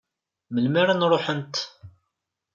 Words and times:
Melmi 0.53 0.77
ara 0.81 0.93
n-ruḥent? 0.95 1.55